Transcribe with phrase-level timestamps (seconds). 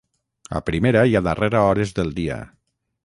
[0.59, 2.39] a primera i a darrera hores del dia